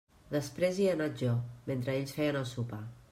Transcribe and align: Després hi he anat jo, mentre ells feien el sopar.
Després 0.29 0.79
hi 0.83 0.87
he 0.87 0.95
anat 0.95 1.21
jo, 1.25 1.35
mentre 1.67 1.95
ells 1.99 2.17
feien 2.17 2.41
el 2.41 2.49
sopar. 2.55 2.83